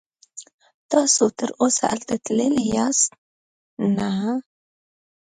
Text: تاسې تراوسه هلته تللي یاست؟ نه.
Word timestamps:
تاسې 0.91 1.25
تراوسه 1.39 1.83
هلته 1.91 2.15
تللي 2.25 2.49
یاست؟ 2.75 3.09
نه. 3.95 4.09